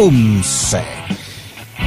[0.00, 0.80] UMCE.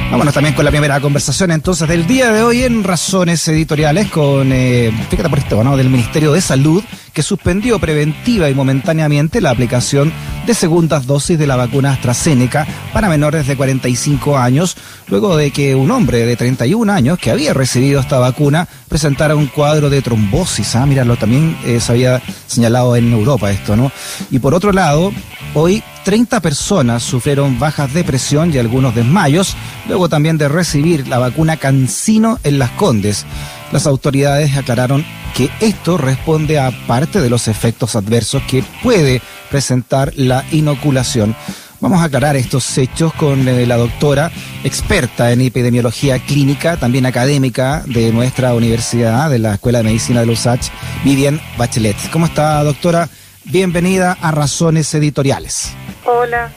[0.08, 4.52] Vámonos también con la primera conversación entonces del día de hoy en Razones Editoriales con,
[4.52, 5.76] eh, fíjate por esto, ¿no?
[5.76, 10.12] del Ministerio de Salud que suspendió preventiva y momentáneamente la aplicación
[10.46, 14.76] de segundas dosis de la vacuna AstraZeneca para menores de 45 años,
[15.08, 19.48] luego de que un hombre de 31 años que había recibido esta vacuna presentara un
[19.48, 20.76] cuadro de trombosis.
[20.76, 23.90] Ah, míralo, también eh, se había señalado en Europa esto, ¿no?
[24.30, 25.12] Y por otro lado,
[25.54, 29.56] hoy 30 personas sufrieron bajas de presión y algunos desmayos,
[29.88, 33.24] luego también de recibir la vacuna Cancino en Las Condes.
[33.72, 35.04] Las autoridades aclararon
[35.34, 41.34] que esto responde a parte de los efectos adversos que puede presentar la inoculación.
[41.80, 44.30] Vamos a aclarar estos hechos con eh, la doctora
[44.62, 50.30] experta en epidemiología clínica, también académica de nuestra universidad, de la Escuela de Medicina de
[50.30, 50.68] USACH,
[51.02, 51.96] Vivian Bachelet.
[52.10, 53.08] ¿Cómo está, doctora?
[53.44, 55.72] Bienvenida a Razones Editoriales.
[56.06, 56.52] Hola,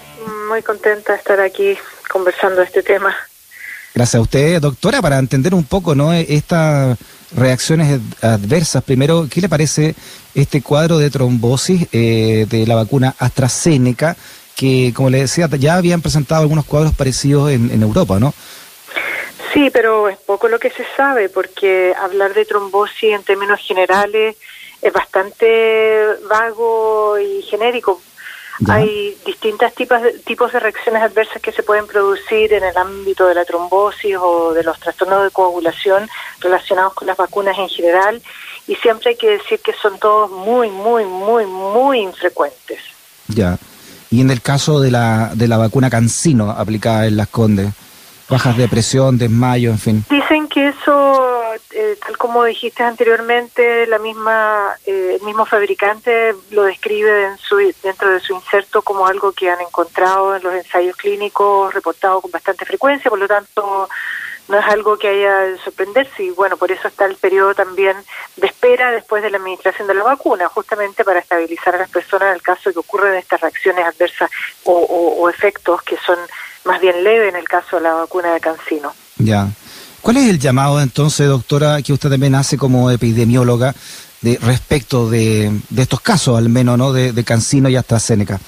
[0.50, 1.78] muy contenta de estar aquí
[2.10, 3.16] conversando este tema.
[3.96, 6.12] Gracias a usted, doctora, para entender un poco ¿no?
[6.12, 6.98] estas
[7.34, 8.84] reacciones adversas.
[8.84, 9.96] Primero, ¿qué le parece
[10.36, 14.18] este cuadro de trombosis eh, de la vacuna AstraZeneca?
[14.54, 18.34] Que, como le decía, ya habían presentado algunos cuadros parecidos en, en Europa, ¿no?
[19.54, 24.36] Sí, pero es poco lo que se sabe, porque hablar de trombosis en términos generales
[24.82, 28.02] es bastante vago y genérico.
[28.68, 33.28] Hay distintos tipos de, tipos de reacciones adversas que se pueden producir en el ámbito
[33.28, 38.22] de la trombosis o de los trastornos de coagulación relacionados con las vacunas en general
[38.68, 42.80] y siempre hay que decir que son todos muy, muy, muy, muy infrecuentes.
[43.28, 43.58] Ya.
[44.10, 47.70] Y en el caso de la, de la vacuna Cancino aplicada en las Condes,
[48.30, 50.06] bajas de presión, desmayo, en fin.
[50.10, 50.37] Dicen
[52.18, 57.38] como dijiste anteriormente, la misma, eh, el mismo fabricante lo describe en
[57.84, 62.32] dentro de su inserto como algo que han encontrado en los ensayos clínicos reportados con
[62.32, 63.88] bastante frecuencia, por lo tanto
[64.48, 67.98] no es algo que haya de sorprenderse y bueno, por eso está el periodo también
[68.38, 72.30] de espera después de la administración de la vacuna, justamente para estabilizar a las personas
[72.30, 74.30] en el caso que ocurran estas reacciones adversas
[74.64, 76.18] o, o, efectos que son
[76.64, 78.94] más bien leve en el caso de la vacuna de Cancino.
[79.18, 79.48] Ya.
[80.08, 83.76] ¿Cuál es el llamado entonces, doctora, que usted también hace como epidemióloga
[84.22, 86.94] de respecto de, estos casos, al menos, ¿no?
[86.94, 88.40] De, de Cancino y AstraZeneca.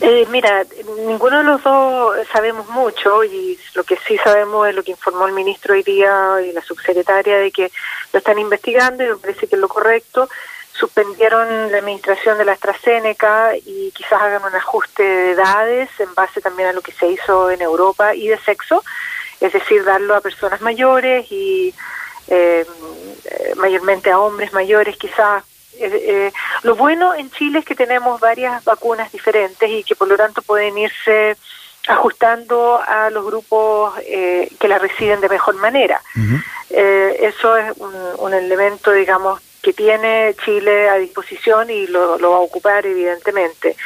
[0.00, 0.64] Eh, mira,
[1.06, 5.26] ninguno de los dos sabemos mucho y lo que sí sabemos es lo que informó
[5.26, 7.70] el ministro hoy día y la subsecretaria de que
[8.14, 10.30] lo están investigando y me parece que es lo correcto.
[10.72, 16.40] Suspendieron la administración de la AstraZeneca y quizás hagan un ajuste de edades en base
[16.40, 18.82] también a lo que se hizo en Europa y de sexo,
[19.40, 21.74] es decir, darlo a personas mayores y
[22.28, 22.66] eh,
[23.56, 25.44] mayormente a hombres mayores quizás
[25.78, 26.32] eh, eh,
[26.62, 30.42] lo bueno en Chile es que tenemos varias vacunas diferentes y que por lo tanto
[30.42, 31.36] pueden irse
[31.86, 36.00] ajustando a los grupos eh, que la reciben de mejor manera.
[36.16, 36.42] Uh -huh.
[37.20, 42.36] eso es un, un, elemento, digamos, que tiene Chile a disposición y lo, lo va
[42.38, 43.76] a ocupar evidentemente.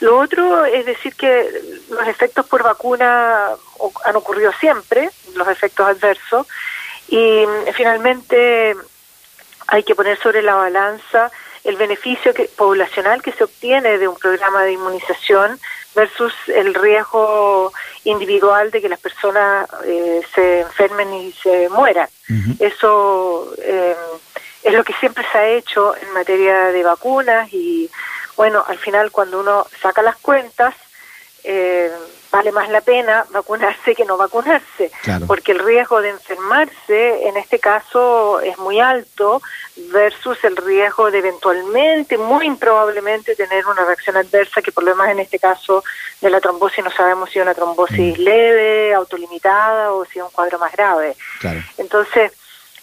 [0.00, 1.50] Lo otro es decir que
[1.90, 3.50] los efectos por vacuna
[4.04, 6.46] han ocurrido siempre, los efectos adversos,
[7.08, 7.44] y
[7.74, 8.76] finalmente
[9.66, 11.30] hay que poner sobre la balanza
[11.64, 15.58] el beneficio que, poblacional que se obtiene de un programa de inmunización
[15.94, 17.72] versus el riesgo
[18.04, 22.08] individual de que las personas eh, se enfermen y se mueran.
[22.30, 22.56] Uh -huh.
[22.60, 23.96] Eso eh,
[24.62, 27.90] es lo que siempre se ha hecho en materia de vacunas y
[28.38, 30.72] bueno, al final cuando uno saca las cuentas,
[31.42, 31.90] eh,
[32.30, 35.26] vale más la pena vacunarse que no vacunarse, claro.
[35.26, 39.42] porque el riesgo de enfermarse en este caso es muy alto
[39.90, 45.10] versus el riesgo de eventualmente, muy improbablemente, tener una reacción adversa que por lo demás
[45.10, 45.82] en este caso
[46.20, 48.22] de la trombosis no sabemos si es una trombosis mm.
[48.22, 51.16] leve, autolimitada o si es un cuadro más grave.
[51.40, 51.60] Claro.
[51.76, 52.30] Entonces,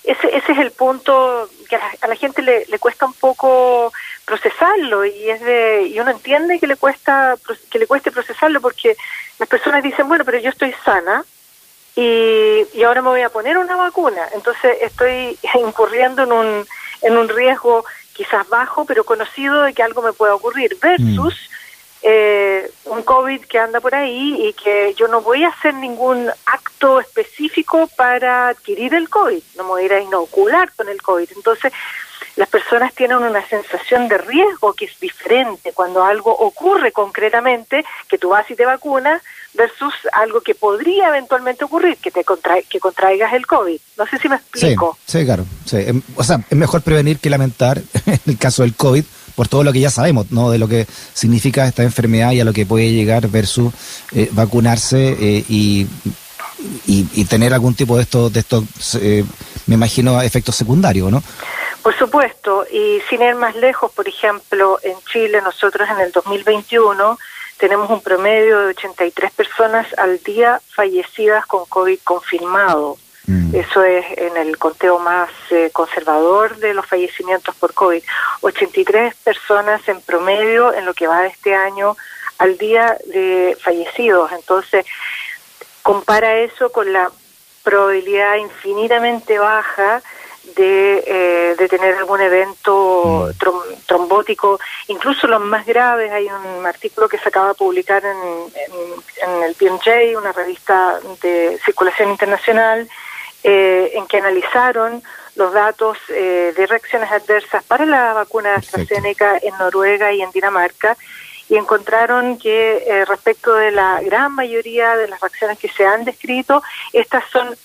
[0.05, 3.13] ese, ese es el punto que a la, a la gente le, le, cuesta un
[3.13, 3.91] poco
[4.25, 7.35] procesarlo y es de y uno entiende que le cuesta
[7.69, 8.95] que le cueste procesarlo porque
[9.39, 11.23] las personas dicen bueno pero yo estoy sana
[11.95, 16.67] y, y ahora me voy a poner una vacuna entonces estoy incurriendo en un
[17.01, 21.54] en un riesgo quizás bajo pero conocido de que algo me pueda ocurrir versus mm
[22.07, 26.29] eh, un COVID que anda por ahí y que yo no voy a hacer ningún
[26.45, 31.01] acto específico para adquirir el COVID, no me voy a ir a inocular con el
[31.01, 31.29] COVID.
[31.35, 31.73] Entonces,
[32.35, 38.19] las personas tienen una sensación de riesgo que es diferente cuando algo ocurre concretamente, que
[38.19, 39.23] tú vas y te vacunas,
[39.55, 43.79] versus algo que podría eventualmente ocurrir, que te contra que contraigas el COVID.
[43.97, 44.95] No sé si me explico.
[45.07, 45.45] Sí, sí claro.
[45.65, 46.03] Sí.
[46.15, 49.05] O sea, es mejor prevenir que lamentar en el caso del COVID,
[49.35, 50.49] por todo lo que ya sabemos, ¿no?
[50.49, 53.73] De lo que significa esta enfermedad y a lo que puede llegar versus
[54.13, 55.87] eh, vacunarse eh, y,
[56.87, 58.63] y, tener algún tipo de estos, de estos
[59.67, 61.21] me imagino, efectos secundarios, ¿no?
[61.81, 67.17] Por supuesto, y sin ir más lejos, por ejemplo, en Chile nosotros en el 2021
[67.57, 72.97] tenemos un promedio de 83 personas al día fallecidas con COVID confirmado.
[73.27, 73.55] Mm.
[73.55, 78.03] Eso es en el conteo más eh, conservador de los fallecimientos por COVID.
[78.41, 81.95] 83 personas en promedio en lo que va de este año
[82.37, 84.31] al día de fallecidos.
[84.31, 84.85] Entonces,
[85.81, 87.11] compara eso con la
[87.63, 90.01] probabilidad infinitamente baja
[90.55, 93.31] de, eh, de tener algún evento
[93.87, 96.11] trombótico, incluso los más graves.
[96.11, 98.17] Hay un artículo que se acaba de publicar en,
[99.27, 102.87] en, el PMJ, una revista de circulación internacional,
[103.45, 105.03] eh, en que analizaron
[105.35, 110.31] los datos eh, de reacciones adversas para la vacuna de AstraZeneca en Noruega y en
[110.31, 110.97] Dinamarca
[111.47, 116.63] y encontraron que respecto de la gran mayoría de las reacciones que se han descrito,
[116.91, 117.55] estas son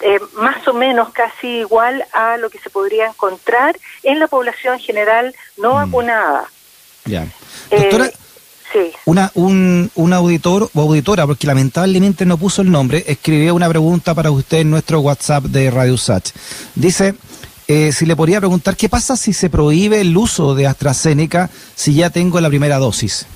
[0.00, 4.78] eh, más o menos casi igual a lo que se podría encontrar en la población
[4.78, 5.76] general no mm.
[5.76, 6.44] vacunada.
[7.04, 7.26] Ya.
[7.70, 8.10] Eh,
[8.72, 8.92] sí.
[9.04, 14.14] una, un, un auditor o auditora, porque lamentablemente no puso el nombre, escribió una pregunta
[14.14, 16.30] para usted en nuestro WhatsApp de Radio Sach.
[16.74, 17.14] Dice,
[17.68, 21.94] eh, si le podría preguntar, ¿qué pasa si se prohíbe el uso de AstraZeneca si
[21.94, 23.26] ya tengo la primera dosis?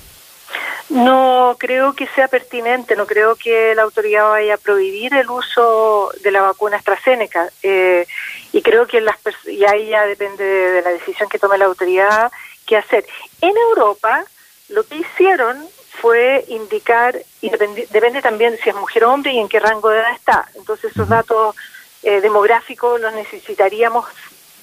[0.89, 6.11] No creo que sea pertinente, no creo que la autoridad vaya a prohibir el uso
[6.23, 7.49] de la vacuna AstraZeneca.
[7.61, 8.05] Eh,
[8.53, 12.31] y creo que las y ahí ya depende de, la decisión que tome la autoridad
[12.65, 13.05] qué hacer.
[13.41, 14.23] En Europa,
[14.69, 15.65] lo que hicieron
[16.01, 19.99] fue indicar, y depende, también si es mujer o hombre y en qué rango de
[19.99, 20.47] edad está.
[20.55, 21.55] Entonces, esos datos
[22.03, 24.05] eh, demográficos los necesitaríamos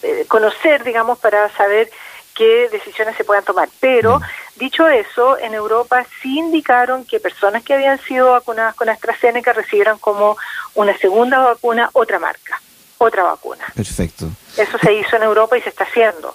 [0.02, 1.90] eh, conocer, digamos, para saber
[2.34, 3.68] qué decisiones se puedan tomar.
[3.80, 4.20] Pero,
[4.56, 9.98] dicho eso, en Europa sí indicaron que personas que habían sido vacunadas con AstraZeneca recibieran
[9.98, 10.36] como
[10.74, 12.60] una segunda vacuna otra marca,
[12.98, 13.64] otra vacuna.
[13.74, 14.26] Perfecto.
[14.56, 16.34] Eso se hizo en Europa y se está haciendo.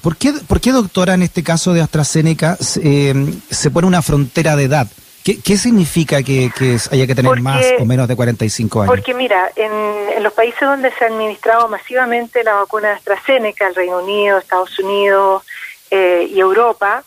[0.00, 3.14] ¿Por qué, por qué doctora, en este caso de AstraZeneca, eh,
[3.50, 4.88] se pone una frontera de edad?
[5.24, 6.50] ¿Qué, significa que,
[6.90, 8.92] haya que tener más o menos de 45 años?
[8.92, 13.74] Porque mira, en, los países donde se ha administrado masivamente la vacuna de AstraZeneca, el
[13.76, 15.44] Reino Unido, Estados Unidos
[15.92, 17.04] eh, y Europa,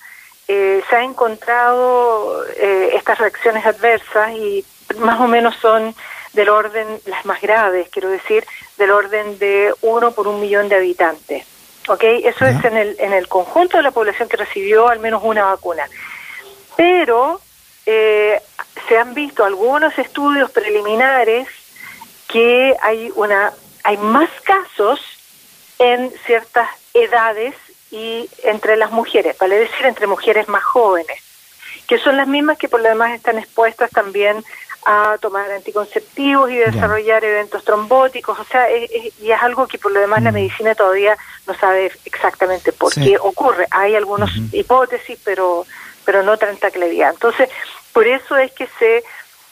[0.48, 4.64] eh, se ha encontrado eh, estas reacciones adversas y
[4.98, 5.94] más o menos son
[6.32, 8.46] del orden, las más graves, quiero decir,
[8.78, 11.46] del orden de uno por un millón de habitantes.
[11.88, 12.04] ¿Ok?
[12.04, 15.46] Eso es en el, en el conjunto de la población que recibió al menos una
[15.46, 15.88] vacuna.
[16.76, 17.42] Pero
[17.86, 18.42] eh,
[18.88, 21.48] se han visto algunos estudios preliminares
[22.28, 23.54] que hay una
[23.84, 25.00] hay más casos
[25.78, 27.54] en ciertas edades
[27.92, 31.22] y entre las mujeres, vale decir entre mujeres más jóvenes,
[31.88, 34.44] que son las mismas que por lo demás están expuestas también
[34.86, 40.00] a tomar anticonceptivos y desarrollar eventos trombóticos, o sea, y es algo que por lo
[40.00, 40.36] demás la mm.
[40.36, 41.18] medicina todavía
[41.48, 43.66] no sabe exactamente por qué ocurre.
[43.72, 45.66] Hay algunas hipótesis, pero
[46.06, 47.12] pero no tanta claridad.
[47.12, 47.50] Entonces,
[47.92, 49.04] por eso es que se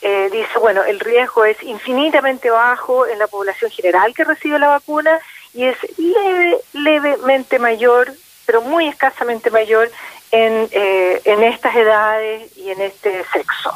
[0.02, 4.68] eh, dice, bueno, el riesgo es infinitamente bajo en la población general que recibe la
[4.68, 5.20] vacuna
[5.54, 8.14] y es leve, levemente mayor,
[8.46, 9.90] pero muy escasamente mayor
[10.32, 13.72] en, eh, en estas edades y en este sexo.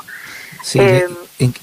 [0.68, 1.08] Sí, eh,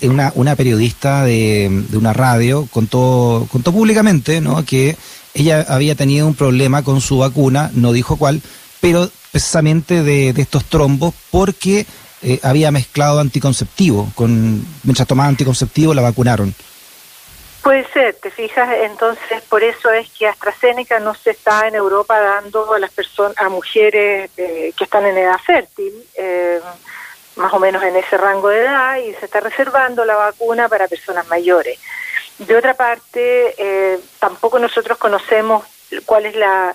[0.01, 4.65] una, una periodista de, de, una radio contó, contó públicamente ¿no?
[4.65, 4.97] que
[5.35, 8.41] ella había tenido un problema con su vacuna, no dijo cuál,
[8.81, 11.85] pero precisamente de, estos trombos porque
[12.23, 16.55] eh, había mezclado anticonceptivo, con, mientras tomaba anticonceptivo la vacunaron.
[17.63, 22.19] Puede ser, te fijas, entonces por eso es que AstraZeneca no se está en Europa
[22.19, 26.61] dando a las personas, a mujeres eh, que están en edad fértil, eh,
[27.37, 30.89] más o menos en ese rango de edad, y se está reservando la vacuna para
[30.89, 31.79] personas mayores.
[32.39, 35.65] De otra parte, tampoco nosotros conocemos
[36.05, 36.75] cuál es la,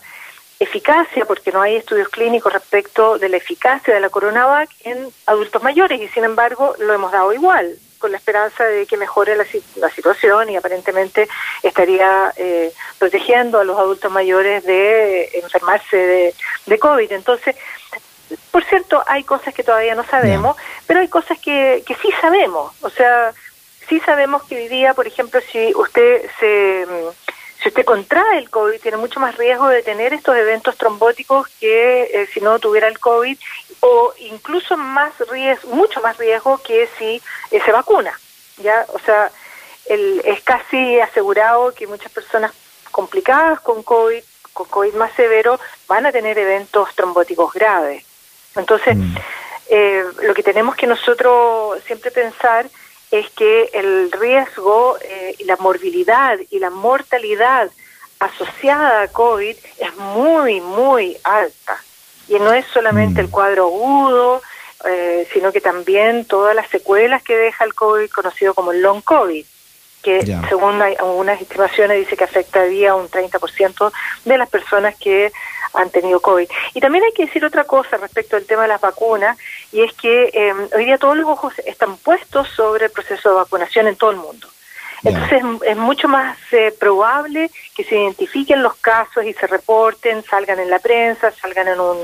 [0.59, 5.63] eficacia, porque no hay estudios clínicos respecto de la eficacia de la coronavac en adultos
[5.63, 9.89] mayores y sin embargo lo hemos dado igual, con la esperanza de que mejore la,
[9.89, 11.29] situación y aparentemente
[11.63, 16.35] estaría eh, protegiendo a los adultos mayores de enfermarse de,
[16.65, 17.11] de COVID.
[17.11, 17.55] Entonces,
[18.51, 20.55] por cierto, hay cosas que todavía no sabemos,
[20.85, 22.73] pero hay cosas que, que sí sabemos.
[22.81, 23.33] O sea,
[23.87, 26.85] sí sabemos que hoy día, por ejemplo, si usted se
[27.61, 32.03] si usted contrae el COVID, tiene mucho más riesgo de tener estos eventos trombóticos que
[32.03, 33.37] eh, si no tuviera el COVID,
[33.81, 37.21] o incluso más riesgo, mucho más riesgo que si
[37.51, 38.17] eh, se vacuna.
[38.57, 38.85] ¿ya?
[38.93, 39.29] O sea,
[39.87, 42.53] el, es casi asegurado que muchas personas
[42.91, 48.05] complicadas con COVID, con COVID más severo van a tener eventos trombóticos graves.
[48.59, 49.15] Entonces, mm.
[49.69, 52.69] eh, lo que tenemos que nosotros siempre pensar
[53.11, 57.71] es que el riesgo eh, y la morbilidad y la mortalidad
[58.19, 61.83] asociada a COVID es muy, muy alta.
[62.27, 63.25] Y no es solamente mm.
[63.25, 64.41] el cuadro agudo,
[64.85, 69.01] eh, sino que también todas las secuelas que deja el COVID, conocido como el long
[69.01, 69.45] COVID,
[70.01, 73.91] que según algunas estimaciones dice que afectaría a un 30%
[74.25, 75.31] de las personas que
[75.73, 76.47] han tenido COVID.
[76.73, 79.37] Y también hay que decir otra cosa respecto al tema de las vacunas,
[79.71, 83.35] y es que eh, hoy día todos los ojos están puestos sobre el proceso de
[83.35, 84.47] vacunación en todo el mundo.
[85.03, 90.59] Entonces es, mucho más eh, probable que se identifiquen los casos y se reporten, salgan
[90.59, 91.97] en la prensa, salgan en, un,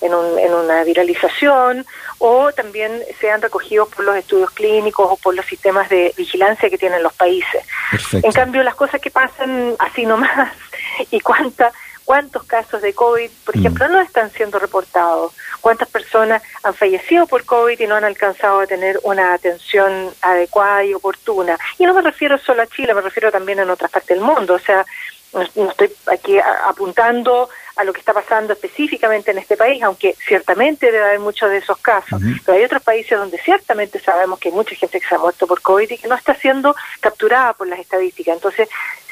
[0.00, 1.86] en, un, en una viralización
[2.18, 6.78] o también sean recogidos por los estudios clínicos o por los sistemas de vigilancia que
[6.78, 7.64] tienen los países.
[8.12, 10.52] En cambio, las cosas que pasan así nomás
[11.10, 11.72] y cuánta
[12.10, 13.60] cuántos casos de COVID, por mm.
[13.60, 18.58] ejemplo, no están siendo reportados, cuántas personas han fallecido por COVID y no han alcanzado
[18.58, 21.56] a tener una atención adecuada y oportuna.
[21.78, 24.54] Y no me refiero solo a Chile, me refiero también a otras partes del mundo,
[24.54, 24.84] o sea,
[25.32, 26.36] no, estoy aquí
[26.66, 31.48] apuntando a lo que está pasando específicamente en este país, aunque ciertamente debe haber muchos
[31.48, 35.06] de esos casos, pero hay otros países donde ciertamente sabemos que hay mucha gente que
[35.06, 38.34] se ha muerto por COVID y que no está siendo capturada por las estadísticas.
[38.34, 38.68] Entonces,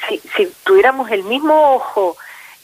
[0.08, 2.16] si, si tuviéramos el mismo ojo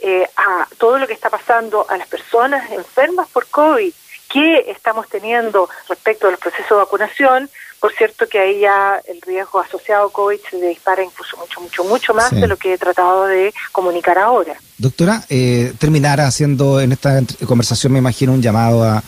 [0.07, 3.91] eh, a todo lo que está pasando a las personas enfermas por COVID
[4.29, 7.49] que estamos teniendo respecto al proceso de vacunación,
[7.85, 11.85] por cierto que ahí ya el riesgo asociado a COVID se dispara incluso mucho, mucho,
[11.85, 14.55] mucho más de lo que he tratado de comunicar ahora.
[14.79, 19.03] Doctora, eh, terminar haciendo en esta conversación, me imagino, un llamado a,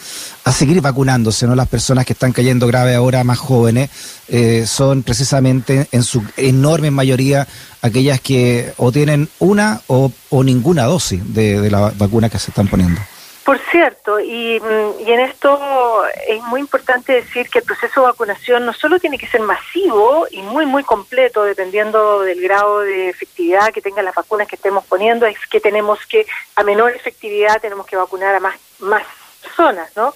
[0.45, 1.55] a seguir vacunándose, ¿no?
[1.55, 3.89] Las personas que están cayendo grave ahora, más jóvenes,
[4.29, 7.49] eh, son precisamente en su enorme mayoría
[7.81, 12.51] aquellas que o tienen una o, o ninguna dosis de, de la vacuna que se
[12.51, 13.01] están poniendo.
[13.47, 18.09] Por cierto, y, mm, y, en esto es muy importante decir que el proceso de
[18.09, 23.09] vacunación no solo tiene que ser masivo y muy, muy completo, dependiendo del grado de
[23.09, 26.27] efectividad que tengan las vacunas que estemos poniendo, es que tenemos que,
[26.57, 29.05] a menor efectividad, tenemos que vacunar a más, más
[29.41, 30.13] personas, ¿no?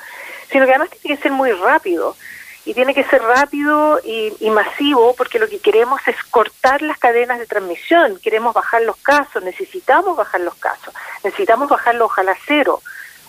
[0.51, 2.17] Sino que además tiene que ser muy rápido.
[2.65, 6.99] Y tiene que ser rápido y, y masivo porque lo que queremos es cortar las
[6.99, 10.93] cadenas de transmisión, queremos bajar los casos, necesitamos bajar los casos,
[11.25, 12.83] necesitamos bajarlo ojalá cero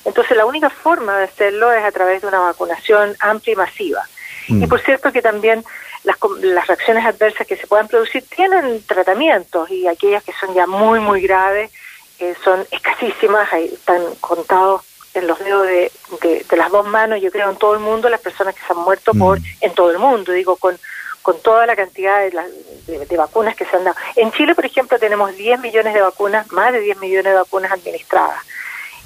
[0.05, 4.07] entonces la única forma de hacerlo es a través de una vacunación amplia y masiva.
[4.47, 4.69] Y mm.
[4.69, 5.63] por cierto que también
[6.03, 10.65] las, las reacciones adversas que se puedan producir tienen tratamientos y aquellas que son ya
[10.65, 11.71] muy, muy graves
[12.19, 14.81] eh, son escasísimas, ahí están contados
[15.13, 15.91] en los dedos de,
[16.21, 18.79] de, las dos manos, yo creo, en todo el mundo, las personas que se han
[18.79, 19.43] muerto por mm.
[19.61, 20.77] en todo el mundo, digo, con,
[21.21, 23.97] con toda la cantidad de, de, vacunas que se han dado.
[24.15, 27.71] En Chile, por ejemplo, tenemos 10 millones de vacunas, más de 10 millones de vacunas
[27.71, 28.39] administradas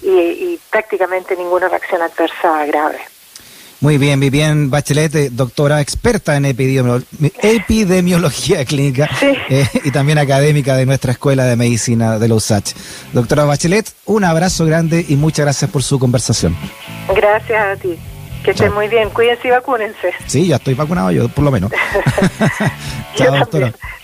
[0.01, 2.99] y, prácticamente ninguna reacción adversa grave.
[3.81, 10.85] Muy bien, Vivian Bachelet, eh, doctora experta en epidemiología clínica eh, y también académica de
[10.85, 12.73] nuestra Escuela de Medicina de la USACH.
[13.13, 16.55] Doctora Bachelet, un abrazo grande y muchas gracias por su conversación.
[17.13, 17.97] Gracias a ti.
[18.43, 19.09] Que estén muy bien.
[19.09, 20.13] Cuídense y vacúnense.
[20.27, 21.71] Sí, ya estoy vacunado yo, por lo menos.
[23.15, 23.73] Chao, doctora.